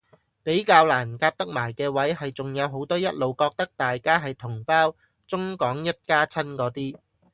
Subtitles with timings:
[0.41, 4.95] 比較難夾得埋嘅位係仲有好多一路覺得大家係同胞
[5.27, 6.97] 中港一家親嗰啲